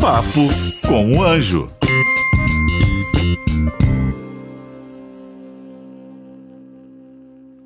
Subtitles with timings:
[0.00, 0.48] Papo
[0.86, 1.70] com o Anjo.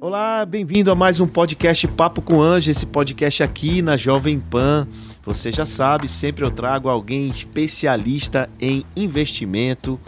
[0.01, 4.87] Olá, bem-vindo a mais um podcast Papo com Anjo, esse podcast aqui na Jovem Pan.
[5.24, 9.99] Você já sabe, sempre eu trago alguém especialista em investimento,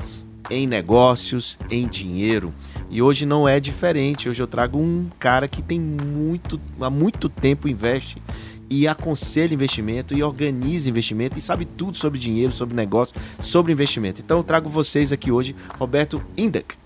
[0.50, 2.54] em negócios, em dinheiro.
[2.88, 4.28] E hoje não é diferente.
[4.28, 8.22] Hoje eu trago um cara que tem muito, há muito tempo investe
[8.68, 14.20] e aconselha investimento e organiza investimento e sabe tudo sobre dinheiro, sobre negócio, sobre investimento.
[14.20, 16.76] Então eu trago vocês aqui hoje, Roberto Indec.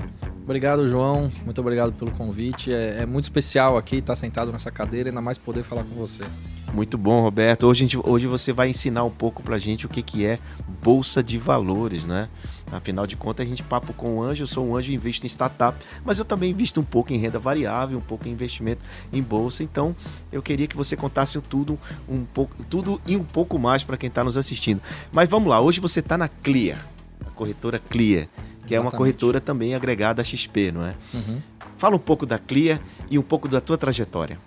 [0.43, 1.31] Obrigado, João.
[1.45, 2.73] Muito obrigado pelo convite.
[2.73, 6.25] É, é muito especial aqui estar sentado nessa cadeira ainda mais poder falar com você.
[6.73, 7.67] Muito bom, Roberto.
[7.67, 10.39] Hoje, gente, hoje você vai ensinar um pouco pra gente o que, que é
[10.83, 12.29] Bolsa de Valores, né?
[12.71, 15.27] Afinal de contas, a gente papo com o anjo, eu sou um anjo e invisto
[15.27, 18.83] em startup, mas eu também invisto um pouco em renda variável, um pouco em investimento
[19.13, 19.65] em bolsa.
[19.65, 19.97] Então,
[20.31, 24.09] eu queria que você contasse tudo um pouco, tudo e um pouco mais para quem
[24.09, 24.81] está nos assistindo.
[25.11, 26.87] Mas vamos lá, hoje você está na Clear,
[27.27, 28.29] a corretora Clear
[28.71, 28.75] que Exatamente.
[28.75, 30.95] é uma corretora também agregada à XP, não é?
[31.13, 31.41] Uhum.
[31.77, 34.39] Fala um pouco da Clia e um pouco da tua trajetória.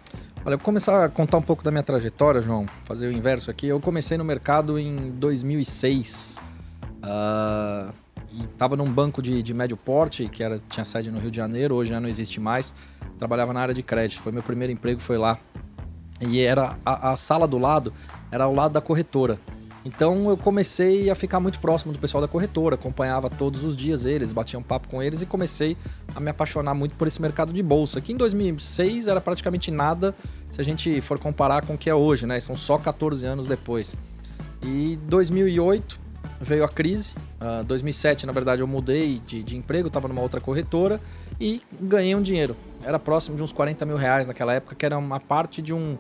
[0.46, 3.68] Olha, vou começar a contar um pouco da minha trajetória, João, fazer o inverso aqui.
[3.68, 6.42] Eu comecei no mercado em 2006.
[7.02, 7.94] Uh,
[8.30, 11.38] e estava num banco de, de, médio porte, que era, tinha sede no Rio de
[11.38, 12.76] Janeiro, hoje já não existe mais.
[13.18, 15.40] Trabalhava na área de crédito, foi meu primeiro emprego, foi lá.
[16.20, 17.94] E era a, a sala do lado,
[18.30, 19.40] era ao lado da corretora.
[19.86, 24.06] Então eu comecei a ficar muito próximo do pessoal da corretora, acompanhava todos os dias
[24.06, 25.76] eles, batia um papo com eles e comecei
[26.16, 30.16] a me apaixonar muito por esse mercado de bolsa, que em 2006 era praticamente nada
[30.50, 32.40] se a gente for comparar com o que é hoje, né?
[32.40, 33.98] São só 14 anos depois.
[34.62, 36.00] E 2008
[36.40, 37.12] veio a crise.
[37.42, 41.02] Uh, ah, 2007, na verdade, eu mudei de, de emprego, estava numa outra corretora
[41.40, 42.56] e ganhei um dinheiro.
[42.84, 45.98] Era próximo de uns 40 mil reais naquela época, que era uma parte de um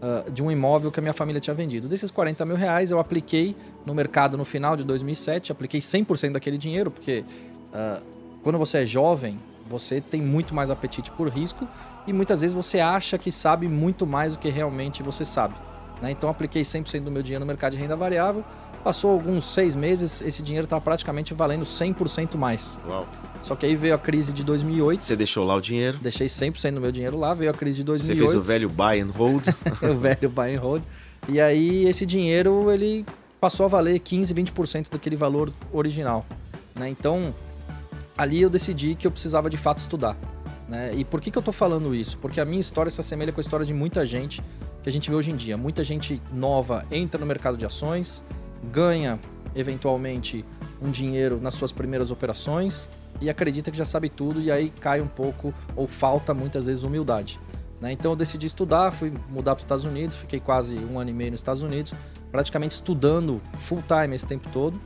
[0.00, 1.88] uh, de um imóvel que a minha família tinha vendido.
[1.88, 6.58] Desses 40 mil reais, eu apliquei no mercado no final de 2007, apliquei 100% daquele
[6.58, 7.24] dinheiro, porque
[7.72, 8.02] uh,
[8.42, 11.66] quando você é jovem, você tem muito mais apetite por risco
[12.06, 15.54] e muitas vezes você acha que sabe muito mais do que realmente você sabe.
[16.02, 16.10] Né?
[16.10, 18.44] Então, apliquei 100% do meu dinheiro no mercado de renda variável
[18.84, 22.78] Passou alguns seis meses, esse dinheiro estava praticamente valendo 100% mais.
[22.86, 23.08] Uau.
[23.40, 25.02] Só que aí veio a crise de 2008.
[25.02, 25.98] Você deixou lá o dinheiro?
[26.02, 28.18] Deixei 100% do meu dinheiro lá, veio a crise de 2008.
[28.18, 29.48] Você fez o velho buy and hold?
[29.82, 30.82] o velho buy and hold.
[31.26, 33.06] E aí esse dinheiro, ele
[33.40, 36.26] passou a valer 15, 20% daquele valor original.
[36.74, 36.90] Né?
[36.90, 37.34] Então,
[38.18, 40.14] ali eu decidi que eu precisava de fato estudar.
[40.68, 40.92] Né?
[40.94, 42.18] E por que, que eu estou falando isso?
[42.18, 44.42] Porque a minha história se assemelha com a história de muita gente
[44.82, 45.56] que a gente vê hoje em dia.
[45.56, 48.22] Muita gente nova entra no mercado de ações,
[48.64, 49.18] ganha
[49.54, 50.44] eventualmente
[50.80, 52.88] um dinheiro nas suas primeiras operações
[53.20, 56.82] e acredita que já sabe tudo e aí cai um pouco ou falta muitas vezes
[56.82, 57.40] humildade.
[57.80, 57.92] Né?
[57.92, 61.12] Então eu decidi estudar, fui mudar para os Estados Unidos, fiquei quase um ano e
[61.12, 61.94] meio nos Estados Unidos,
[62.30, 64.76] praticamente estudando full time esse tempo todo.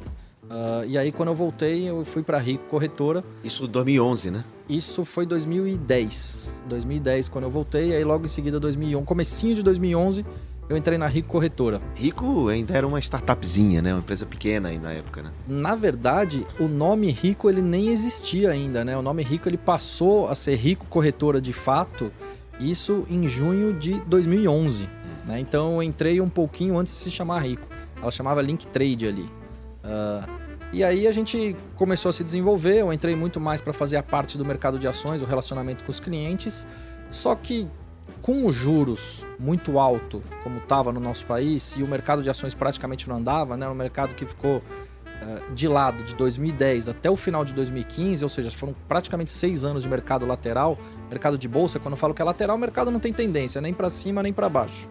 [0.45, 3.23] Uh, e aí quando eu voltei eu fui para Rico Corretora.
[3.45, 4.45] Isso 2011, né?
[4.69, 6.55] Isso foi 2010.
[6.69, 10.25] 2010 quando eu voltei, aí logo em seguida 2011, comecinho de 2011
[10.69, 11.81] eu entrei na Rico Corretora.
[11.95, 13.93] Rico ainda era uma startupzinha, né?
[13.95, 15.31] Uma empresa pequena aí na época, né?
[15.47, 18.97] Na verdade, o nome Rico ele nem existia ainda, né?
[18.97, 22.13] O nome Rico ele passou a ser Rico Corretora de fato,
[22.61, 24.89] isso em junho de 2011.
[25.27, 25.41] Né?
[25.41, 27.67] Então eu entrei um pouquinho antes de se chamar Rico.
[28.01, 29.31] Ela chamava Link Trade ali.
[29.85, 30.29] Uh,
[30.73, 32.81] e aí a gente começou a se desenvolver.
[32.81, 35.91] Eu entrei muito mais para fazer a parte do mercado de ações, o relacionamento com
[35.91, 36.67] os clientes.
[37.11, 37.67] Só que
[38.23, 42.55] com os juros muito alto, como estava no nosso país, e o mercado de ações
[42.55, 43.69] praticamente não andava, né?
[43.69, 48.29] um mercado que ficou uh, de lado de 2010 até o final de 2015, ou
[48.29, 50.79] seja, foram praticamente seis anos de mercado lateral.
[51.09, 53.73] Mercado de bolsa, quando eu falo que é lateral, o mercado não tem tendência nem
[53.73, 54.89] para cima nem para baixo.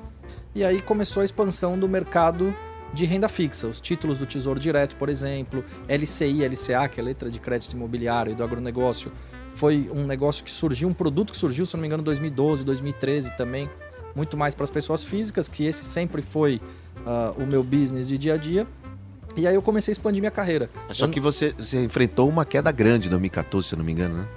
[0.56, 2.56] E aí começou a expansão do mercado
[2.94, 7.06] de renda fixa, os títulos do Tesouro Direto, por exemplo, LCI, LCA, que é a
[7.06, 9.12] letra de crédito imobiliário e do agronegócio,
[9.58, 12.64] foi um negócio que surgiu, um produto que surgiu, se não me engano, em 2012,
[12.64, 13.68] 2013 também,
[14.16, 16.62] muito mais para as pessoas físicas, que esse sempre foi
[16.98, 18.68] uh, o meu business de dia a dia.
[19.36, 20.70] E aí eu comecei a expandir minha carreira.
[20.92, 21.10] Só eu...
[21.10, 24.28] que você, você enfrentou uma queda grande em 2014, se eu não me engano, né?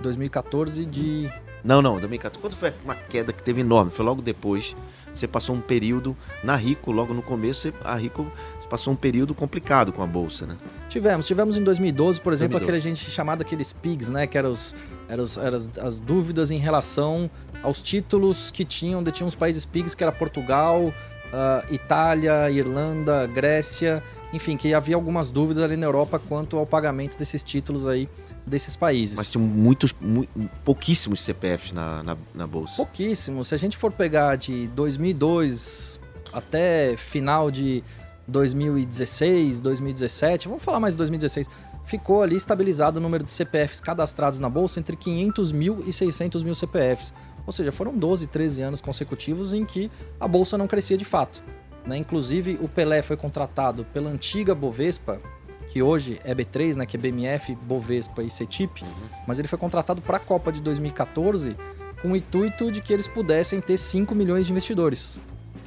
[0.00, 1.30] 2014 de
[1.66, 2.40] não, não, 2014.
[2.40, 3.90] Quando foi uma queda que teve enorme?
[3.90, 4.76] Foi logo depois.
[5.12, 8.30] Você passou um período na Rico, logo no começo, a Rico
[8.68, 10.56] passou um período complicado com a bolsa, né?
[10.88, 12.64] Tivemos, tivemos em 2012, por exemplo, 2012.
[12.64, 14.26] aquele gente chamado aqueles PIGs, né?
[14.26, 14.74] Que eram, os,
[15.08, 17.30] eram, os, eram as, as, dúvidas em relação
[17.62, 24.02] aos títulos que tinham, detinham os países PIGs, que era Portugal, uh, Itália, Irlanda, Grécia,
[24.32, 28.08] enfim, que havia algumas dúvidas ali na Europa quanto ao pagamento desses títulos aí
[28.46, 29.16] desses países.
[29.16, 30.26] Mas tinham muitos, mu
[30.64, 32.76] pouquíssimos CPFs na, na, na, bolsa.
[32.76, 33.48] Pouquíssimos.
[33.48, 36.00] Se a gente for pegar de 2002
[36.32, 37.82] até final de
[38.28, 41.48] 2016, 2017, vamos falar mais de 2016,
[41.84, 46.42] ficou ali estabilizado o número de CPFs cadastrados na bolsa entre 500 mil e 600
[46.42, 47.14] mil CPFs.
[47.46, 51.42] Ou seja, foram 12, 13 anos consecutivos em que a bolsa não crescia de fato.
[51.86, 51.96] Né?
[51.96, 55.20] Inclusive, o Pelé foi contratado pela antiga Bovespa,
[55.68, 58.88] que hoje é B3, né, que é BMF, Bovespa e CETIP, uhum.
[59.26, 61.56] mas ele foi contratado para a Copa de 2014
[62.02, 65.20] com o intuito de que eles pudessem ter 5 milhões de investidores.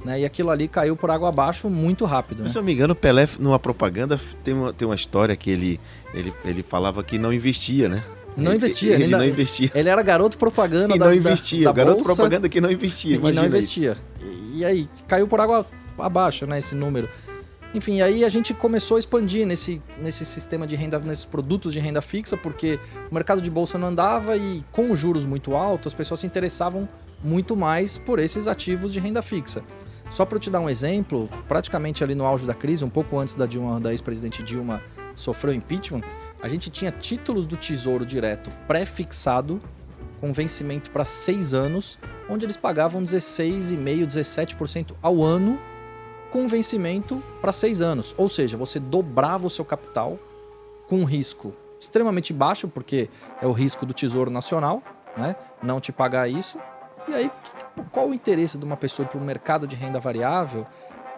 [0.04, 0.22] Né?
[0.22, 2.44] E aquilo ali caiu por água abaixo muito rápido.
[2.44, 2.50] Né?
[2.50, 5.50] Se eu não me engano, o Pelé, numa propaganda, tem uma, tem uma história que
[5.50, 5.80] ele,
[6.13, 8.04] ele, ele falava que não investia, né?
[8.38, 8.94] Não investia.
[8.94, 9.72] Ele, ele não investia.
[9.75, 11.66] Ele era garoto propaganda e da não investia.
[11.66, 13.18] Da, da garoto bolsa, propaganda que não investia.
[13.18, 13.98] E não investia.
[14.22, 15.66] E, e aí, caiu por água
[15.98, 17.10] abaixo, né, esse número.
[17.74, 21.80] Enfim, aí a gente começou a expandir nesse, nesse sistema de renda, nesses produtos de
[21.80, 22.80] renda fixa, porque
[23.12, 26.25] o mercado de bolsa não andava e com os juros muito altos, as pessoas se
[26.25, 26.90] interessavam
[27.24, 29.62] muito mais por esses ativos de renda fixa.
[30.10, 33.36] Só para te dar um exemplo, praticamente ali no auge da crise, um pouco antes
[33.36, 34.82] da, Dilma, da ex-presidente Dilma
[35.14, 36.02] sofreu impeachment,
[36.42, 39.62] a gente tinha títulos do Tesouro Direto pré-fixado,
[40.20, 41.98] com vencimento para seis anos,
[42.30, 45.60] onde eles pagavam 16,5%, 17% ao ano
[46.32, 48.14] com vencimento para seis anos.
[48.18, 50.18] Ou seja, você dobrava o seu capital
[50.88, 53.10] com um risco extremamente baixo, porque
[53.42, 54.84] é o risco do Tesouro Nacional,
[55.16, 55.36] né?
[55.64, 56.60] não te pagar isso.
[57.08, 57.32] E aí,
[57.84, 60.66] qual o interesse de uma pessoa para o mercado de renda variável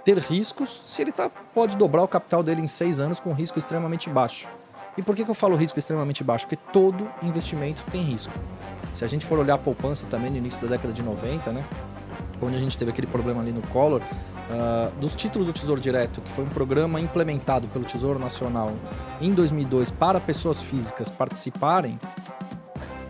[0.03, 3.33] ter riscos se ele tá, pode dobrar o capital dele em seis anos com um
[3.33, 4.49] risco extremamente baixo?
[4.97, 6.45] E por que, que eu falo risco extremamente baixo?
[6.45, 8.33] Porque todo investimento tem risco.
[8.93, 11.63] Se a gente for olhar a poupança também no início da década de 90, né?
[12.41, 16.19] Onde a gente teve aquele problema ali no Collor, uh, dos títulos do Tesouro Direto,
[16.21, 18.73] que foi um programa implementado pelo Tesouro Nacional
[19.21, 21.99] em 2002 para pessoas físicas participarem,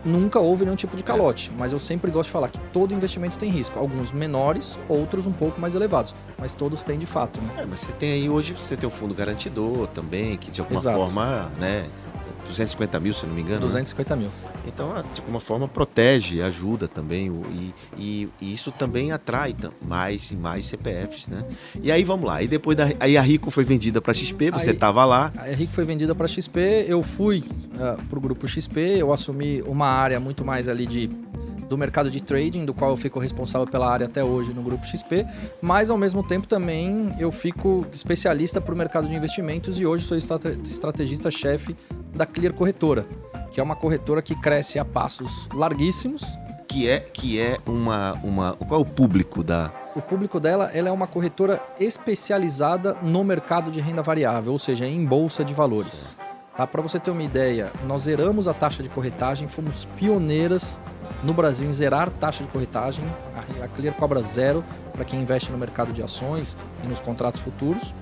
[0.04, 3.38] nunca houve nenhum tipo de calote, mas eu sempre gosto de falar que todo investimento
[3.38, 7.40] tem risco, alguns menores, outros um pouco mais elevados, mas todos têm de fato.
[7.40, 7.62] Né?
[7.62, 10.80] É, mas você tem aí hoje você tem o fundo garantidor também, que de alguma
[10.80, 10.96] Exato.
[10.96, 11.86] forma, né,
[12.46, 13.60] 250 mil, se não me engano.
[13.60, 14.22] 250 né?
[14.22, 14.32] mil.
[14.66, 17.30] Então, de alguma forma, protege, ajuda também.
[17.50, 21.44] E, e, e, isso também atrai mais e mais CPFs, né?
[21.82, 22.42] E aí, vamos lá.
[22.42, 25.32] E depois da, aí a Rico foi vendida para XP, você estava lá.
[25.36, 29.12] A Rico foi vendida para XP, eu fui uh, ah, para o grupo XP, eu
[29.12, 31.10] assumi uma área muito mais ali de
[31.68, 34.86] do mercado de trading, do qual eu fico responsável pela área até hoje no grupo
[34.86, 35.26] XP,
[35.60, 40.04] mas ao mesmo tempo também eu fico especialista para o mercado de investimentos e hoje
[40.04, 41.76] sou estrategista-chefe
[42.14, 43.06] da Clear Corretora,
[43.50, 46.22] que é uma corretora que cresce a passos larguíssimos.
[46.68, 48.54] Que é, que é uma, uma.
[48.54, 53.70] Qual é o público da, o público dela ela é uma corretora especializada no mercado
[53.70, 56.16] de renda variável, ou seja, em bolsa de valores.
[56.56, 56.66] Tá?
[56.66, 60.78] Para você ter uma ideia, nós zeramos a taxa de corretagem, fomos pioneiras
[61.24, 63.04] no Brasil em zerar taxa de corretagem.
[63.62, 67.94] A Clear cobra zero para quem investe no mercado de ações e nos contratos futuros.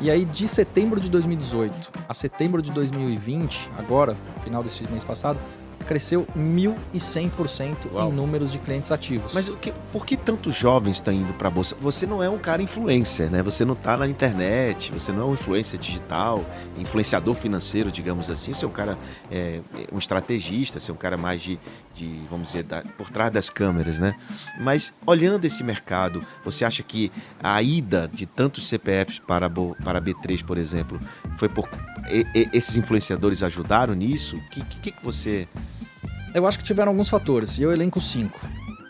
[0.00, 5.38] E aí, de setembro de 2018 a setembro de 2020, agora, final desse mês passado,
[5.84, 7.76] cresceu 1.100%
[8.08, 9.32] em números de clientes ativos.
[9.34, 11.76] Mas que, por que tantos jovens estão indo para a Bolsa?
[11.80, 13.42] Você não é um cara influencer, né?
[13.42, 16.44] Você não está na internet, você não é um influencer digital,
[16.78, 18.52] influenciador financeiro, digamos assim.
[18.52, 18.98] Você é um cara,
[19.30, 19.60] é,
[19.92, 21.58] um estrategista, você é um cara mais de,
[21.94, 24.14] de vamos dizer, da, por trás das câmeras, né?
[24.58, 27.10] Mas olhando esse mercado, você acha que
[27.42, 31.00] a ida de tantos CPFs para, para B3, por exemplo,
[31.36, 31.68] foi por
[32.08, 34.36] e, e, esses influenciadores ajudaram nisso?
[34.36, 35.48] O que, que, que você
[36.32, 38.38] eu acho que tiveram alguns fatores, e eu elenco cinco.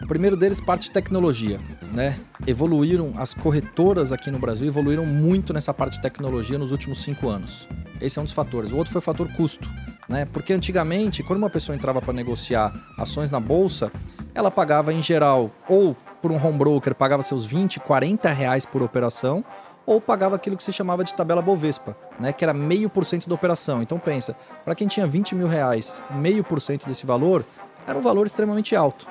[0.03, 1.59] O primeiro deles, parte de tecnologia,
[1.91, 2.19] né?
[2.47, 7.31] Evoluíram, as corretoras aqui no Brasil evoluíram muito nessa parte de tecnologia nos últimos cinco
[7.31, 7.67] anos.
[7.99, 8.73] Esse é um dos fatores.
[8.73, 9.71] O outro foi o fator custo,
[10.07, 10.27] né?
[10.27, 13.91] Porque antigamente, quando uma pessoa entrava para negociar ações na bolsa,
[14.35, 18.83] ela pagava em geral, ou por um home broker, pagava seus 20, 40 reais por
[18.83, 19.43] operação,
[19.91, 23.29] ou pagava aquilo que se chamava de tabela Bovespa, né, que era meio por cento
[23.29, 23.83] da operação.
[23.83, 27.45] Então pensa, para quem tinha 20 mil reais, meio por cento desse valor
[27.85, 29.09] era um valor extremamente alto.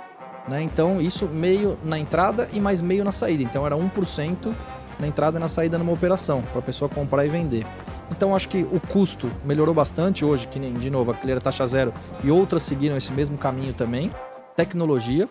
[0.48, 0.62] Né?
[0.62, 3.44] Então isso meio na entrada e mais meio na saída.
[3.44, 4.56] Então era 1%
[4.98, 7.68] na entrada e na saída numa operação, para a pessoa comprar e vender.
[8.10, 11.68] Então acho que o custo melhorou bastante hoje, que nem de novo a Clear taxa
[11.68, 11.94] zero
[12.24, 14.12] e outras seguiram esse mesmo caminho também.
[14.56, 15.28] Tecnologia,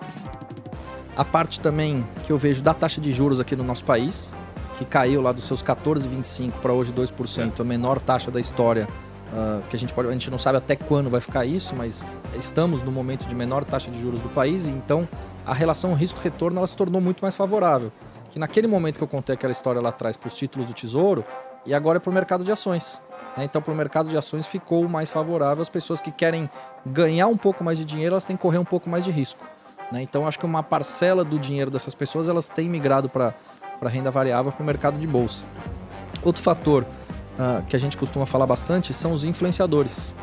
[1.17, 4.35] a parte também que eu vejo da taxa de juros aqui no nosso país,
[4.79, 8.89] que caiu lá dos seus 14,25 para hoje 2%, a menor taxa da história.
[9.29, 12.03] Uh, que a gente pode, a gente não sabe até quando vai ficar isso, mas
[12.39, 15.07] estamos no momento de menor taxa de juros do país e então
[15.45, 17.93] a relação risco-retorno ela se tornou muito mais favorável.
[18.31, 21.25] Que naquele momento que eu contei aquela história lá atrás para os títulos do Tesouro
[21.67, 23.03] e agora é para o mercado de ações.
[23.37, 23.45] Né?
[23.45, 25.61] Então, para o mercado de ações ficou mais favorável.
[25.61, 26.49] As pessoas que querem
[26.87, 29.45] ganhar um pouco mais de dinheiro, elas têm que correr um pouco mais de risco.
[29.93, 30.03] Né?
[30.03, 33.35] Então, acho que uma parcela do dinheiro dessas pessoas elas têm migrado para
[33.79, 35.45] para renda variável para o mercado de bolsa.
[36.23, 40.15] Outro fator uh, que a gente costuma falar bastante são os influenciadores.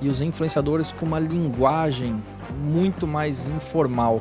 [0.00, 2.22] E os influenciadores com uma linguagem
[2.58, 4.20] muito mais informal.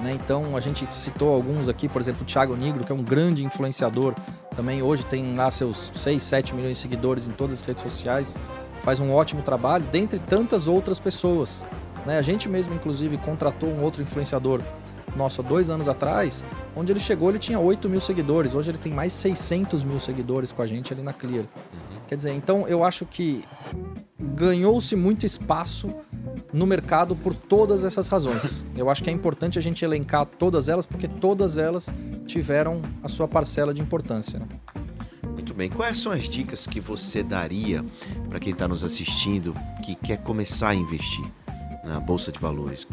[0.00, 0.12] Né?
[0.12, 3.44] Então a gente citou alguns aqui, por exemplo, o Thiago Negro, que é um grande
[3.44, 4.14] influenciador,
[4.54, 8.38] também hoje tem lá seus 6, 7 milhões de seguidores em todas as redes sociais,
[8.82, 11.64] faz um ótimo trabalho, dentre tantas outras pessoas.
[12.04, 12.18] Né?
[12.18, 14.60] A gente mesmo, inclusive, contratou um outro influenciador
[15.16, 16.44] nosso há dois anos atrás,
[16.76, 20.52] onde ele chegou, ele tinha 8 mil seguidores, hoje ele tem mais 600 mil seguidores
[20.52, 21.44] com a gente ali na Clear.
[21.44, 21.98] Uhum.
[22.06, 23.44] Quer dizer, então eu acho que
[24.18, 25.92] ganhou-se muito espaço
[26.52, 28.64] no mercado por todas essas razões.
[28.76, 31.92] Eu acho que é importante a gente elencar todas elas, porque todas elas
[32.26, 34.38] tiveram a sua parcela de importância.
[34.38, 34.46] Né?
[35.32, 35.68] Muito bem.
[35.68, 37.84] Quais são as dicas que você daria
[38.28, 39.54] para quem está nos assistindo
[39.84, 41.24] que quer começar a investir?
[41.84, 42.86] Na bolsa de valores?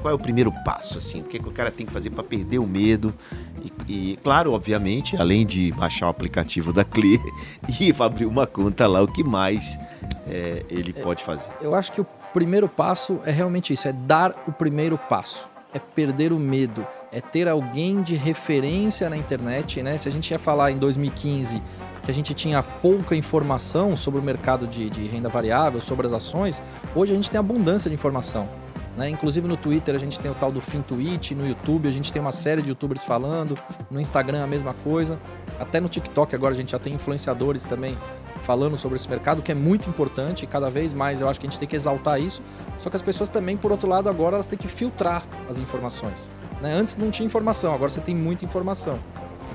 [0.00, 1.20] Qual é o primeiro passo assim?
[1.20, 3.14] O que, é que o cara tem que fazer para perder o medo?
[3.62, 3.72] E,
[4.12, 7.22] e, claro, obviamente, além de baixar o aplicativo da Clear
[7.80, 9.78] e abrir uma conta lá, o que mais
[10.26, 11.50] é, ele é, pode fazer?
[11.60, 15.78] Eu acho que o primeiro passo é realmente isso, é dar o primeiro passo, é
[15.78, 19.96] perder o medo, é ter alguém de referência na internet, né?
[19.96, 21.62] Se a gente ia falar em 2015
[22.02, 26.12] que a gente tinha pouca informação sobre o mercado de, de renda variável, sobre as
[26.12, 28.48] ações, hoje a gente tem abundância de informação.
[28.96, 29.08] Né?
[29.08, 32.20] Inclusive no Twitter a gente tem o tal do FinTwitch, no YouTube a gente tem
[32.20, 33.58] uma série de youtubers falando,
[33.90, 35.18] no Instagram a mesma coisa,
[35.58, 37.96] até no TikTok agora a gente já tem influenciadores também
[38.42, 41.46] falando sobre esse mercado, que é muito importante e cada vez mais eu acho que
[41.46, 42.42] a gente tem que exaltar isso.
[42.78, 46.30] Só que as pessoas também, por outro lado, agora elas têm que filtrar as informações.
[46.60, 46.72] Né?
[46.72, 48.98] Antes não tinha informação, agora você tem muita informação.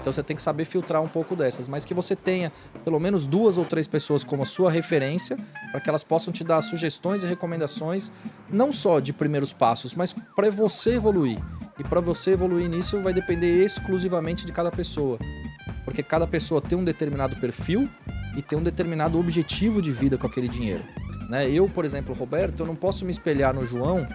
[0.05, 3.25] Então você tem que saber filtrar um pouco dessas, mas que você tenha pelo menos
[3.25, 5.35] duas ou três pessoas como sua referência,
[5.71, 8.11] para que elas possam te dar sugestões e recomendações,
[8.47, 11.39] não só de primeiros passos, mas para você evoluir.
[11.79, 15.17] E para você evoluir nisso vai depender exclusivamente de cada pessoa.
[15.83, 17.89] Porque cada pessoa tem um determinado perfil
[18.37, 20.83] e tem um determinado objetivo de vida com aquele dinheiro.
[21.27, 21.49] Né?
[21.49, 24.07] Eu, por exemplo, Roberto, eu não posso me espelhar no João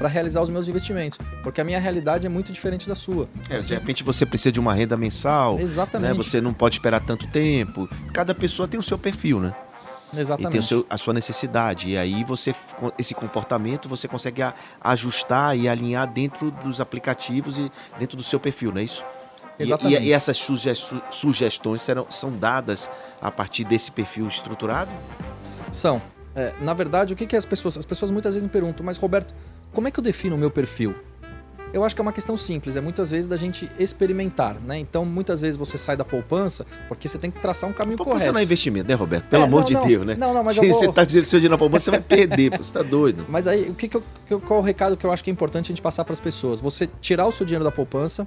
[0.00, 3.28] para realizar os meus investimentos, porque a minha realidade é muito diferente da sua.
[3.50, 5.62] É, assim, de repente você precisa de uma renda mensal, né?
[5.62, 6.10] Exatamente.
[6.10, 6.16] Né?
[6.16, 7.86] Você não pode esperar tanto tempo.
[8.10, 9.54] Cada pessoa tem o seu perfil, né?
[10.16, 10.48] Exatamente.
[10.48, 11.90] E tem seu, a sua necessidade.
[11.90, 12.54] E aí você
[12.98, 14.40] esse comportamento você consegue
[14.80, 19.04] ajustar e alinhar dentro dos aplicativos e dentro do seu perfil, não é isso?
[19.58, 20.02] Exatamente.
[20.02, 20.42] E, e essas
[21.10, 22.88] sugestões serão, são dadas
[23.20, 24.90] a partir desse perfil estruturado?
[25.70, 26.00] São.
[26.34, 27.76] É, na verdade, o que, que as pessoas.
[27.76, 29.34] As pessoas muitas vezes me perguntam, mas Roberto,
[29.72, 30.94] como é que eu defino o meu perfil?
[31.72, 34.76] Eu acho que é uma questão simples, é muitas vezes da gente experimentar, né?
[34.78, 38.14] Então, muitas vezes você sai da poupança porque você tem que traçar um caminho poupança
[38.14, 38.24] correto.
[38.24, 39.26] Poupança não é investimento, né, Roberto?
[39.26, 40.16] Pelo é, amor não, de não, Deus, né?
[40.18, 40.74] Não, não, mas Se vou...
[40.74, 43.24] você está dizendo seu dinheiro na poupança, você vai perder, você está doido.
[43.28, 45.32] Mas aí, o que, que eu, qual é o recado que eu acho que é
[45.32, 46.60] importante a gente passar para as pessoas?
[46.60, 48.26] Você tirar o seu dinheiro da poupança,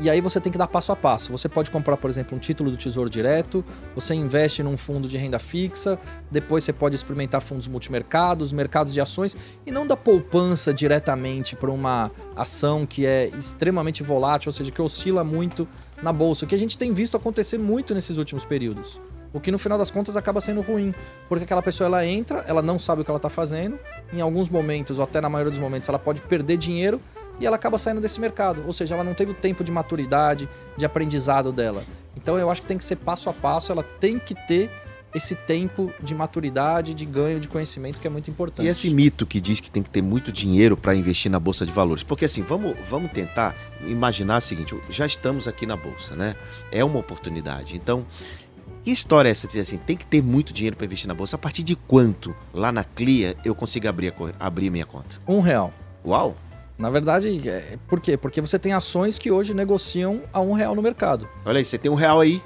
[0.00, 1.30] e aí você tem que dar passo a passo.
[1.30, 5.16] Você pode comprar, por exemplo, um título do Tesouro Direto, você investe num fundo de
[5.16, 5.98] renda fixa,
[6.30, 11.70] depois você pode experimentar fundos multimercados, mercados de ações e não da poupança diretamente para
[11.70, 15.68] uma ação que é extremamente volátil, ou seja, que oscila muito
[16.02, 19.00] na bolsa, o que a gente tem visto acontecer muito nesses últimos períodos.
[19.32, 20.94] O que no final das contas acaba sendo ruim,
[21.28, 23.78] porque aquela pessoa ela entra, ela não sabe o que ela está fazendo,
[24.12, 27.00] em alguns momentos, ou até na maioria dos momentos, ela pode perder dinheiro
[27.40, 28.62] e ela acaba saindo desse mercado.
[28.66, 31.82] Ou seja, ela não teve o tempo de maturidade, de aprendizado dela.
[32.16, 34.70] Então eu acho que tem que ser passo a passo, ela tem que ter
[35.14, 38.66] esse tempo de maturidade, de ganho de conhecimento que é muito importante.
[38.66, 41.64] E esse mito que diz que tem que ter muito dinheiro para investir na bolsa
[41.64, 43.54] de valores, porque assim, vamos, vamos tentar
[43.86, 46.34] imaginar o seguinte, já estamos aqui na bolsa, né?
[46.72, 47.76] É uma oportunidade.
[47.76, 48.04] Então,
[48.82, 49.46] que história é essa?
[49.46, 51.36] Dizer assim, tem que ter muito dinheiro para investir na bolsa.
[51.36, 55.20] A partir de quanto lá na Clia eu consigo abrir a, abrir minha conta?
[55.28, 55.72] Um real.
[56.04, 56.36] Uau!
[56.76, 58.16] Na verdade, é, por quê?
[58.16, 61.28] Porque você tem ações que hoje negociam a um real no mercado.
[61.44, 62.42] Olha aí, você tem um real aí.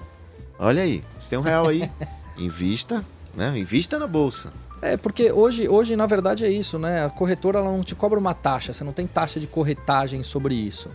[0.58, 1.90] Olha aí, você tem um real aí.
[2.37, 3.04] Invista,
[3.35, 3.56] né?
[3.58, 4.52] Invista na bolsa.
[4.80, 7.04] É, porque hoje, hoje, na verdade, é isso, né?
[7.04, 10.54] A corretora ela não te cobra uma taxa, você não tem taxa de corretagem sobre
[10.54, 10.90] isso.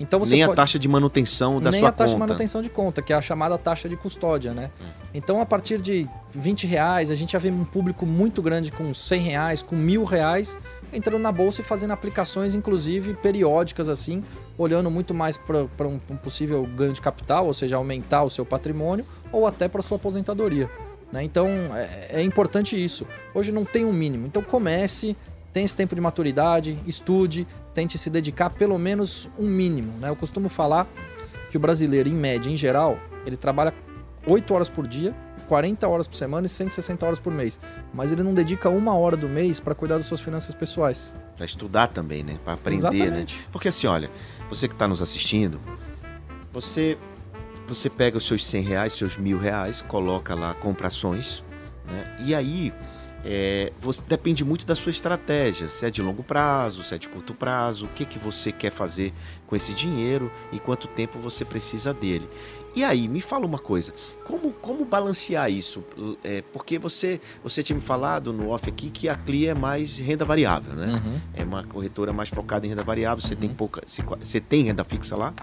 [0.00, 0.52] Então você Nem pode...
[0.52, 2.24] a taxa de manutenção da Nem sua a taxa conta.
[2.24, 4.70] de manutenção de conta, que é a chamada taxa de custódia, né?
[4.80, 4.86] Hum.
[5.12, 8.94] Então, a partir de 20 reais, a gente já vê um público muito grande com
[8.94, 10.58] 100 reais, com mil reais,
[10.90, 14.24] entrando na bolsa e fazendo aplicações, inclusive periódicas, assim,
[14.56, 18.46] olhando muito mais para um, um, possível ganho de capital, ou seja, aumentar o seu
[18.46, 20.70] patrimônio, ou até para sua aposentadoria.
[21.12, 21.24] Né?
[21.24, 23.06] Então, é, é importante isso.
[23.34, 24.26] Hoje não tem um mínimo.
[24.26, 25.16] Então, comece,
[25.52, 29.92] tenha esse tempo de maturidade, estude, tente se dedicar pelo menos um mínimo.
[29.98, 30.08] Né?
[30.08, 30.86] Eu costumo falar
[31.50, 33.74] que o brasileiro, em média, em geral, ele trabalha
[34.26, 35.14] 8 horas por dia,
[35.48, 37.58] 40 horas por semana e 160 horas por mês.
[37.92, 41.16] Mas ele não dedica uma hora do mês para cuidar das suas finanças pessoais.
[41.36, 42.38] Para estudar também, né?
[42.44, 43.36] Para aprender, Exatamente.
[43.36, 43.44] né?
[43.50, 44.10] Porque assim, olha,
[44.48, 45.60] você que está nos assistindo,
[46.52, 46.96] você
[47.66, 51.44] você pega os seus 100 reais, seus mil reais, coloca lá, compra ações,
[51.86, 52.16] né?
[52.20, 52.72] E aí
[53.24, 57.08] é, você, depende muito da sua estratégia, se é de longo prazo, se é de
[57.08, 59.12] curto prazo, o que, que você quer fazer
[59.46, 62.28] com esse dinheiro e quanto tempo você precisa dele.
[62.74, 63.92] E aí, me fala uma coisa,
[64.24, 65.82] como, como balancear isso?
[66.22, 69.98] É, porque você, você tinha me falado no off aqui que a CLI é mais
[69.98, 71.02] renda variável, né?
[71.04, 71.20] Uhum.
[71.34, 73.40] É uma corretora mais focada em renda variável, você uhum.
[73.40, 73.82] tem pouca.
[73.84, 75.34] Você, você tem renda fixa lá?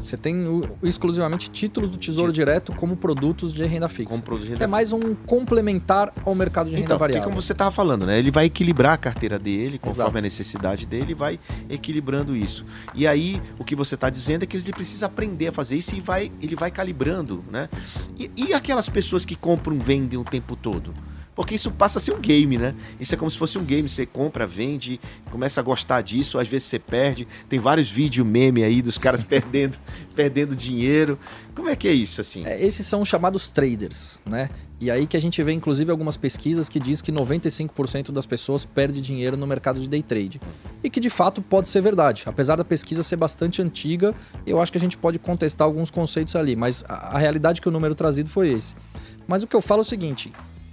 [0.00, 4.10] Você tem o, exclusivamente títulos do Tesouro Direto como produtos de renda fixa.
[4.10, 7.22] Como produto de renda é mais um complementar ao mercado de renda então, variável.
[7.22, 8.18] Porque como você estava falando, né?
[8.18, 10.18] Ele vai equilibrar a carteira dele conforme Exato.
[10.18, 11.38] a necessidade dele, vai
[11.68, 12.64] equilibrando isso.
[12.94, 15.94] E aí o que você está dizendo é que ele precisa aprender a fazer isso
[15.94, 17.68] e vai, ele vai calibrando, né?
[18.18, 20.94] E, e aquelas pessoas que compram, vendem o tempo todo?
[21.40, 22.74] Porque isso passa a ser um game, né?
[23.00, 23.88] Isso é como se fosse um game.
[23.88, 27.26] Você compra, vende, começa a gostar disso, às vezes você perde.
[27.48, 29.78] Tem vários vídeos meme aí dos caras perdendo,
[30.14, 31.18] perdendo dinheiro.
[31.54, 32.44] Como é que é isso, assim?
[32.44, 34.50] É, esses são os chamados traders, né?
[34.78, 38.66] E aí que a gente vê, inclusive, algumas pesquisas que diz que 95% das pessoas
[38.66, 40.38] perde dinheiro no mercado de day trade.
[40.84, 42.22] E que de fato pode ser verdade.
[42.26, 44.14] Apesar da pesquisa ser bastante antiga,
[44.46, 46.54] eu acho que a gente pode contestar alguns conceitos ali.
[46.54, 48.74] Mas a, a realidade que o número trazido foi esse.
[49.26, 50.30] Mas o que eu falo é o seguinte: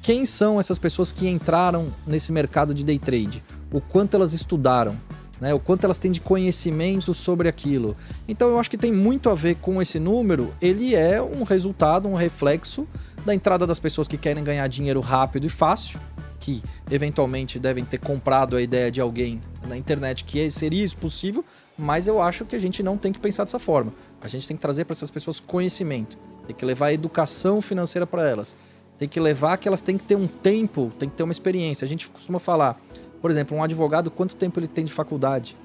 [0.07, 3.43] quem são essas pessoas que entraram nesse mercado de day trade?
[3.69, 4.95] O quanto elas estudaram?
[5.41, 7.93] Né, o quanto elas têm de conhecimento sobre aquilo.
[8.25, 10.53] Então eu acho que tem muito a ver com esse número.
[10.61, 12.87] Ele é um resultado, um reflexo
[13.25, 15.99] da entrada das pessoas que querem ganhar dinheiro rápido e fácil,
[16.39, 21.43] que eventualmente devem ter comprado a ideia de alguém na internet que seria isso possível,
[21.77, 23.91] mas eu acho que a gente não tem que pensar dessa forma.
[24.21, 28.25] A gente tem que trazer para essas pessoas conhecimento, tem que levar educação financeira para
[28.25, 28.55] elas
[28.97, 31.85] tem que levar que elas têm que ter um tempo, tem que ter uma experiência.
[31.85, 32.79] A gente costuma falar,
[33.21, 35.55] por exemplo, um advogado, quanto tempo ele tem de faculdade?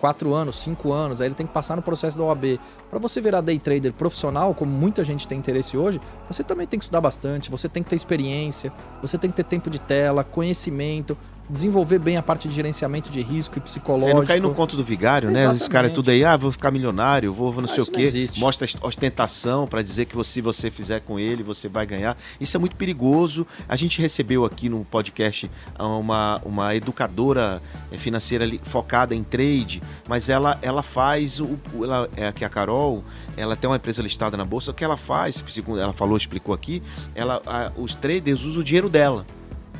[0.00, 2.60] quatro anos, cinco anos, aí ele tem que passar no processo da OAB.
[2.90, 6.78] Para você virar day trader profissional, como muita gente tem interesse hoje, você também tem
[6.78, 10.22] que estudar bastante, você tem que ter experiência, você tem que ter tempo de tela,
[10.22, 11.16] conhecimento,
[11.48, 14.10] desenvolver bem a parte de gerenciamento de risco e psicológico.
[14.10, 15.58] É, não cair no conto do vigário, Exatamente.
[15.58, 15.62] né?
[15.62, 18.02] Os caras tudo aí, ah, vou ficar milionário, vou, vou não sei o quê.
[18.02, 18.40] Existe.
[18.40, 22.16] Mostra ostentação para dizer que se você fizer com ele, você vai ganhar.
[22.40, 23.46] Isso é muito perigoso.
[23.68, 30.28] A gente recebeu aqui no podcast uma, uma educadora eh, financeira focada em trade, mas
[30.28, 31.58] ela, ela faz o.
[31.82, 33.04] Ela, é aqui a Carol,
[33.36, 36.54] ela tem uma empresa listada na bolsa, o que ela faz, segundo ela falou, explicou
[36.54, 36.82] aqui,
[37.14, 39.26] ela, a, os traders usam o dinheiro dela.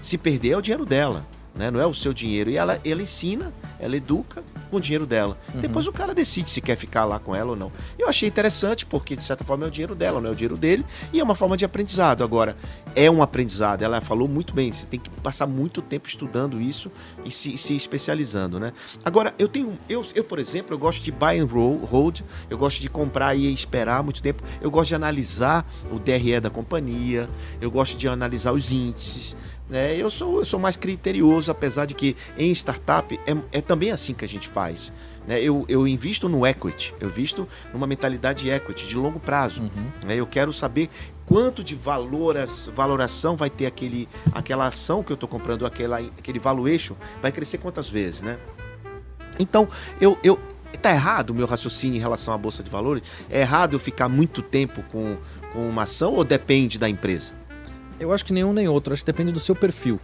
[0.00, 1.70] Se perder, é o dinheiro dela né?
[1.70, 2.50] Não é o seu dinheiro.
[2.50, 5.38] E ela, ela ensina, ela educa com o dinheiro dela.
[5.54, 5.60] Uhum.
[5.60, 7.72] Depois o cara decide se quer ficar lá com ela ou não.
[7.98, 10.56] Eu achei interessante, porque de certa forma é o dinheiro dela, não é o dinheiro
[10.56, 12.22] dele, e é uma forma de aprendizado.
[12.22, 12.56] Agora,
[12.94, 16.90] é um aprendizado, ela falou muito bem, você tem que passar muito tempo estudando isso
[17.24, 18.72] e se, se especializando, né?
[19.04, 22.56] Agora, eu tenho, eu, eu, por exemplo, eu gosto de buy and roll, hold, eu
[22.56, 27.28] gosto de comprar e esperar muito tempo, eu gosto de analisar o DRE da companhia,
[27.60, 29.36] eu gosto de analisar os índices,
[29.70, 33.90] é, eu, sou, eu sou mais criterioso, apesar de que em startup é, é também
[33.90, 34.92] assim que a gente faz.
[35.26, 35.40] Né?
[35.40, 39.62] Eu, eu invisto no equity, eu invisto numa mentalidade equity, de longo prazo.
[39.62, 39.90] Uhum.
[40.07, 40.14] Né?
[40.16, 40.88] Eu quero saber
[41.24, 46.38] quanto de valoras, valoração vai ter aquele, aquela ação que eu estou comprando, aquela, aquele
[46.38, 48.38] valuation, vai crescer quantas vezes, né?
[49.38, 49.68] Então,
[50.00, 50.38] eu, eu,
[50.81, 53.02] Tá errado o meu raciocínio em relação à bolsa de valores?
[53.31, 55.16] É errado eu ficar muito tempo com,
[55.52, 57.33] com uma ação ou depende da empresa?
[57.98, 59.98] Eu acho que nenhum nem outro, acho que depende do seu perfil.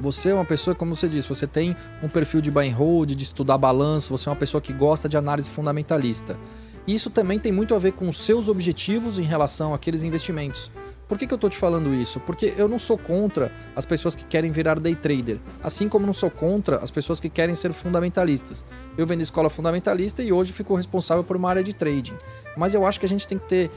[0.00, 3.14] Você é uma pessoa, como você disse, você tem um perfil de buy and hold,
[3.14, 6.38] de estudar balanço, você é uma pessoa que gosta de análise fundamentalista.
[6.86, 10.70] E isso também tem muito a ver com os seus objetivos em relação àqueles investimentos.
[11.08, 12.18] Por que, que eu estou te falando isso?
[12.20, 16.12] Porque eu não sou contra as pessoas que querem virar day trader, assim como não
[16.12, 18.64] sou contra as pessoas que querem ser fundamentalistas.
[18.96, 22.16] Eu venho de escola fundamentalista e hoje fico responsável por uma área de trading.
[22.56, 23.70] Mas eu acho que a gente tem que ter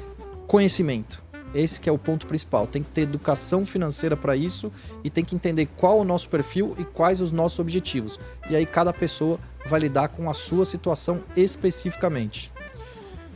[0.47, 1.24] conhecimento.
[1.55, 2.67] Esse que é o ponto principal.
[2.67, 4.71] Tem que ter educação financeira para isso
[5.03, 8.19] e tem que entender qual o nosso perfil e quais os nossos objetivos.
[8.49, 12.51] E aí cada pessoa vai lidar com a sua situação especificamente.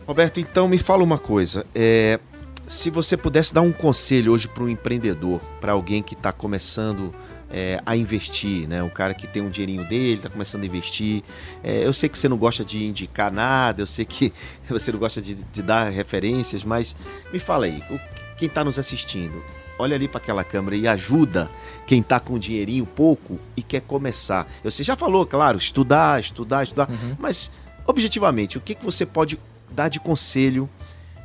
[0.05, 1.65] Roberto, então me fala uma coisa.
[1.73, 2.19] É,
[2.67, 7.13] se você pudesse dar um conselho hoje para um empreendedor, para alguém que está começando
[7.51, 8.83] é, a investir, né?
[8.83, 11.23] O cara que tem um dinheirinho dele, está começando a investir.
[11.63, 14.31] É, eu sei que você não gosta de indicar nada, eu sei que
[14.69, 16.95] você não gosta de, de dar referências, mas
[17.31, 17.99] me fala aí, o,
[18.37, 19.43] quem está nos assistindo,
[19.77, 21.49] olha ali para aquela câmera e ajuda
[21.87, 24.47] quem está com um dinheirinho pouco e quer começar.
[24.63, 27.15] Você já falou, claro, estudar, estudar, estudar, uhum.
[27.17, 27.49] mas
[27.87, 29.39] objetivamente, o que, que você pode
[29.71, 30.69] dar de conselho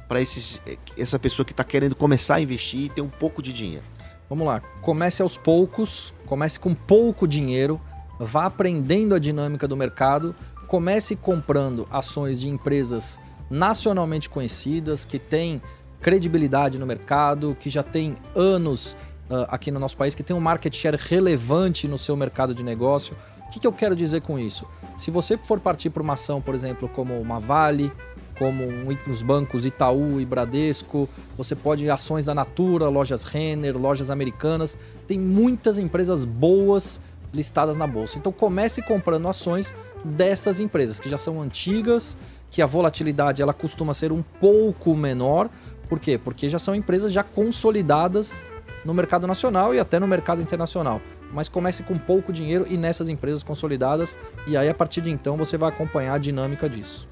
[0.08, 3.84] para essa pessoa que está querendo começar a investir e ter um pouco de dinheiro?
[4.28, 7.80] Vamos lá, comece aos poucos, comece com pouco dinheiro,
[8.18, 10.34] vá aprendendo a dinâmica do mercado,
[10.66, 15.60] comece comprando ações de empresas nacionalmente conhecidas que têm
[16.00, 18.96] credibilidade no mercado, que já tem anos
[19.30, 22.62] uh, aqui no nosso país, que tem um market share relevante no seu mercado de
[22.62, 23.16] negócio.
[23.46, 24.66] O que, que eu quero dizer com isso?
[24.96, 27.92] Se você for partir para uma ação, por exemplo, como uma Vale,
[28.38, 28.64] como
[29.08, 35.18] os bancos Itaú e Bradesco, você pode ações da Natura, lojas Renner, lojas americanas, tem
[35.18, 37.00] muitas empresas boas
[37.32, 38.18] listadas na bolsa.
[38.18, 42.16] Então comece comprando ações dessas empresas que já são antigas,
[42.50, 45.50] que a volatilidade ela costuma ser um pouco menor.
[45.88, 46.16] Por quê?
[46.16, 48.44] Porque já são empresas já consolidadas
[48.84, 51.00] no mercado nacional e até no mercado internacional.
[51.32, 54.16] Mas comece com pouco dinheiro e nessas empresas consolidadas,
[54.46, 57.08] e aí a partir de então você vai acompanhar a dinâmica disso.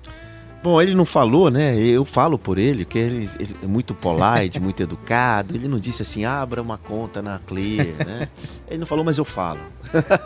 [0.62, 1.76] Bom, ele não falou, né?
[1.76, 5.56] Eu falo por ele, que ele, ele, é muito polite, muito educado.
[5.56, 8.28] Ele não disse assim, abra uma conta na Clear, né?
[8.68, 9.60] Ele não falou, mas eu falo.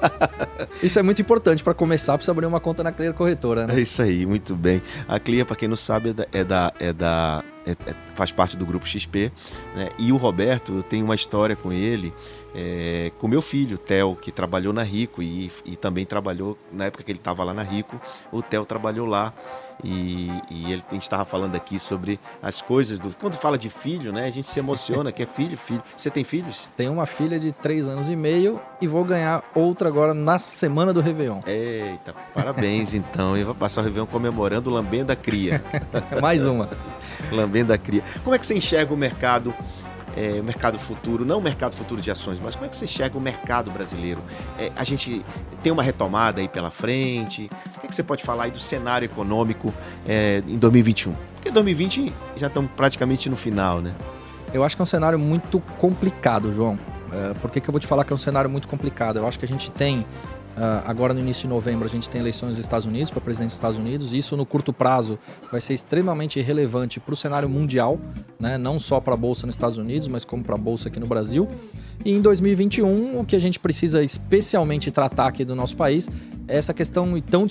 [0.82, 3.76] Isso é muito importante para começar, precisa abrir uma conta na Clear Corretora, né?
[3.76, 4.82] É isso aí, muito bem.
[5.08, 8.30] A Clear, para quem não sabe, é da, é da, é da é, é, faz
[8.30, 9.32] parte do grupo XP.
[9.74, 9.88] Né?
[9.98, 12.14] E o Roberto, eu tenho uma história com ele,
[12.54, 17.02] é, com meu filho, Theo, que trabalhou na Rico e, e também trabalhou, na época
[17.02, 18.00] que ele estava lá na Rico,
[18.30, 19.34] o Theo trabalhou lá.
[19.84, 23.14] E, e ele, a gente estava falando aqui sobre as coisas do.
[23.14, 24.24] Quando fala de filho, né?
[24.24, 25.82] A gente se emociona, que é filho, filho.
[25.94, 26.66] Você tem filhos?
[26.74, 30.92] Tenho uma filha de três anos e meio e vou ganhar outra agora na semana
[30.92, 31.40] do Réveillon.
[31.46, 33.36] Eita, parabéns então.
[33.36, 35.62] E vai passar o Réveillon comemorando o Lambenda Cria.
[36.20, 36.68] Mais uma.
[37.30, 38.02] Lambenda Cria.
[38.22, 39.54] Como é que você enxerga o mercado?
[40.16, 42.86] é, o mercado futuro, não o mercado futuro de ações, mas como é que você
[42.86, 44.22] enxerga o mercado brasileiro?
[44.58, 45.24] É, a gente
[45.62, 47.50] tem uma retomada aí pela frente?
[47.76, 49.72] O que, é que você pode falar aí do cenário econômico
[50.08, 51.14] é, em 2021?
[51.34, 53.94] Porque 2020 já estamos praticamente no final, né?
[54.54, 56.78] Eu acho que é um cenário muito complicado, João.
[57.12, 59.18] É, por que, que eu vou te falar que é um cenário muito complicado?
[59.18, 60.04] Eu acho que a gente tem
[60.56, 63.48] Uh, agora no início de novembro a gente tem eleições nos Estados Unidos para presidente
[63.48, 64.14] dos Estados Unidos.
[64.14, 65.18] Isso no curto prazo
[65.52, 68.00] vai ser extremamente relevante para o cenário mundial,
[68.40, 68.56] né?
[68.56, 71.06] não só para a bolsa nos Estados Unidos, mas como para a bolsa aqui no
[71.06, 71.46] Brasil.
[72.02, 76.08] E em 2021 o que a gente precisa especialmente tratar aqui do nosso país
[76.48, 77.46] é essa questão e tão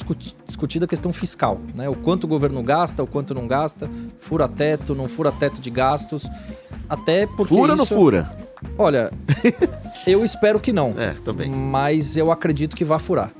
[0.48, 1.88] discutida questão fiscal, né?
[1.88, 3.88] O quanto o governo gasta, o quanto não gasta,
[4.20, 6.28] fura teto, não fura teto de gastos,
[6.89, 8.45] até porque fura ou não fura?
[8.78, 9.12] Olha,
[10.06, 10.93] eu espero que não.
[10.97, 11.49] É, também.
[11.49, 13.32] Mas eu acredito que vai furar.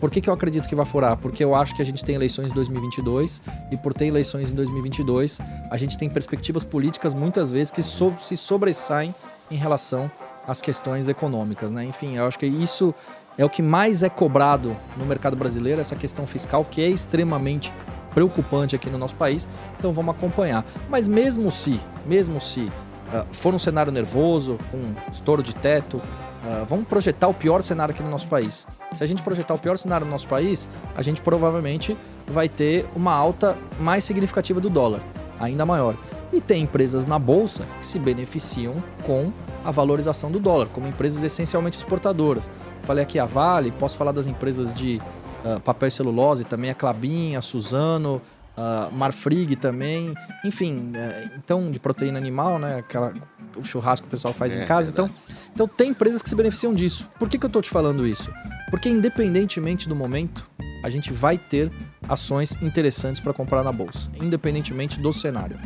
[0.00, 1.16] Por que, que eu acredito que vai furar?
[1.16, 4.54] Porque eu acho que a gente tem eleições em 2022 e por ter eleições em
[4.54, 5.38] 2022,
[5.70, 9.14] a gente tem perspectivas políticas muitas vezes que so se sobressaem
[9.50, 10.10] em relação
[10.46, 11.84] às questões econômicas, né?
[11.86, 12.94] Enfim, eu acho que isso
[13.38, 17.72] é o que mais é cobrado no mercado brasileiro, essa questão fiscal que é extremamente
[18.12, 19.48] preocupante aqui no nosso país.
[19.78, 20.64] Então vamos acompanhar.
[20.88, 22.70] Mas mesmo se, mesmo se
[23.14, 27.94] uh, for um cenário nervoso, com estouro de teto, uh, vamos projetar o pior cenário
[27.94, 28.66] aqui no nosso país.
[28.92, 31.96] Se a gente projetar o pior cenário no nosso país, a gente provavelmente
[32.26, 35.00] vai ter uma alta mais significativa do dólar,
[35.38, 35.96] ainda maior.
[36.32, 39.32] E tem empresas na bolsa que se beneficiam com
[39.64, 42.50] a valorização do dólar, como empresas essencialmente exportadoras.
[42.82, 45.00] Falei aqui a Vale, posso falar das empresas de
[45.44, 48.20] uh, papel e celulose também, a Clabin, a Suzano,
[48.56, 50.14] uh, Marfrig também,
[50.44, 53.14] enfim, uh, então de proteína animal, né, aquela
[53.56, 55.08] o churrasco que o pessoal faz é, em casa, então,
[55.52, 57.08] então tem empresas que se beneficiam disso.
[57.18, 58.30] Por que, que eu estou te falando isso?
[58.70, 60.48] Porque independentemente do momento,
[60.82, 61.70] a gente vai ter
[62.08, 65.58] ações interessantes para comprar na bolsa, independentemente do cenário.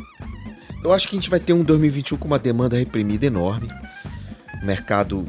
[0.85, 3.69] Eu acho que a gente vai ter um 2021 com uma demanda reprimida enorme,
[4.63, 5.27] mercado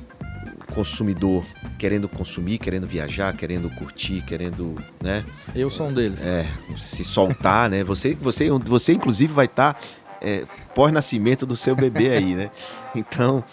[0.74, 1.46] consumidor
[1.78, 5.26] querendo consumir, querendo viajar, querendo curtir, querendo, né?
[5.56, 6.26] Eu sou um deles.
[6.26, 7.84] É, se soltar, né?
[7.84, 9.80] Você, você, você inclusive vai estar tá,
[10.22, 10.44] é,
[10.76, 12.52] pós-nascimento do seu bebê aí, né?
[12.96, 13.44] Então,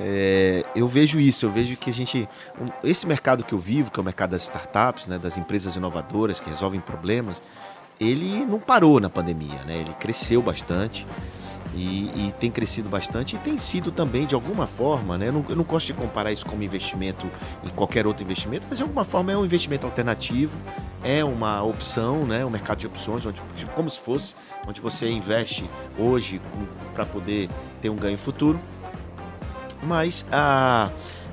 [0.00, 2.28] é, eu vejo isso, eu vejo que a gente,
[2.82, 6.40] esse mercado que eu vivo, que é o mercado das startups, né, das empresas inovadoras
[6.40, 7.42] que resolvem problemas,
[8.00, 9.76] ele não parou na pandemia, né?
[9.76, 11.06] Ele cresceu bastante.
[11.72, 15.28] E, e, tem crescido bastante e tem sido também, de alguma forma, né?
[15.28, 17.30] Eu não, eu não, gosto de comparar isso como investimento
[17.62, 20.58] em qualquer outro investimento, mas de alguma forma é um investimento alternativo,
[21.04, 22.44] é uma opção, né?
[22.44, 23.40] Um mercado de opções, onde,
[23.76, 24.34] como se fosse,
[24.66, 26.40] onde você investe hoje
[26.92, 27.48] para poder
[27.80, 28.60] ter um ganho futuro.
[29.82, 30.90] Mas a,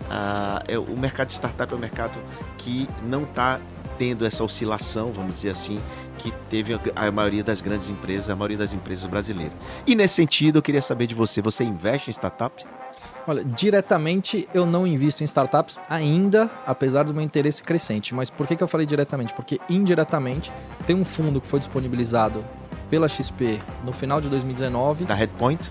[0.09, 2.19] a, é, o mercado de startup é um mercado
[2.57, 3.59] que não está
[3.97, 5.81] tendo essa oscilação, vamos dizer assim,
[6.17, 9.53] que teve a maioria das grandes empresas, a maioria das empresas brasileiras.
[9.85, 12.65] E nesse sentido, eu queria saber de você, você investe em startups?
[13.27, 18.15] Olha, diretamente eu não invisto em startups ainda, apesar do meu interesse crescente.
[18.15, 19.33] Mas por que, que eu falei diretamente?
[19.33, 20.51] Porque indiretamente
[20.85, 22.43] tem um fundo que foi disponibilizado
[22.89, 25.05] pela XP no final de 2019.
[25.05, 25.69] Da Redpoint?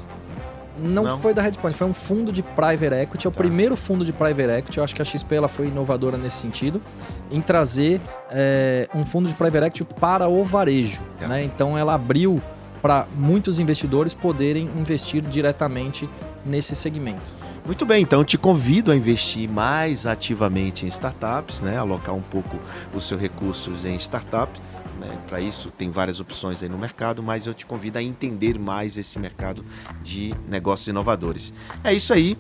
[0.78, 3.38] Não, não, foi da Redpoint, foi um fundo de private equity, é o tá.
[3.38, 4.78] primeiro fundo de private equity.
[4.78, 6.82] Eu acho que a XP ela foi inovadora nesse sentido,
[7.30, 11.02] em trazer é, um fundo de private equity para o varejo.
[11.18, 11.28] Tá.
[11.28, 11.44] Né?
[11.44, 12.42] Então ela abriu
[12.82, 16.08] para muitos investidores poderem investir diretamente
[16.44, 17.32] nesse segmento.
[17.64, 21.76] Muito bem, então te convido a investir mais ativamente em startups, né?
[21.76, 22.56] alocar um pouco
[22.94, 24.60] os seus recursos em startups.
[25.06, 25.18] Né?
[25.26, 28.98] Para isso, tem várias opções aí no mercado, mas eu te convido a entender mais
[28.98, 29.64] esse mercado
[30.02, 31.52] de negócios inovadores.
[31.84, 32.36] É isso aí.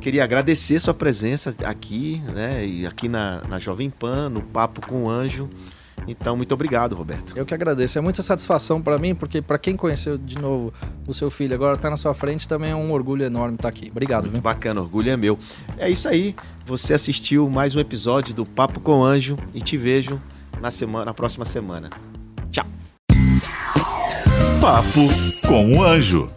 [0.00, 2.64] Queria agradecer sua presença aqui, né?
[2.64, 5.48] E aqui na, na Jovem Pan, no Papo com o Anjo.
[6.08, 7.36] Então, muito obrigado, Roberto.
[7.36, 7.98] Eu que agradeço.
[7.98, 10.72] É muita satisfação para mim, porque para quem conheceu de novo
[11.06, 13.68] o seu filho agora está na sua frente, também é um orgulho enorme estar tá
[13.68, 13.90] aqui.
[13.90, 14.22] Obrigado.
[14.22, 14.42] Muito viu?
[14.42, 15.38] bacana, orgulho é meu.
[15.76, 16.34] É isso aí.
[16.64, 20.20] Você assistiu mais um episódio do Papo com Anjo e te vejo
[20.60, 21.90] na, semana, na próxima semana.
[22.50, 22.66] Tchau.
[24.60, 25.08] Papo
[25.46, 26.30] com o Anjo.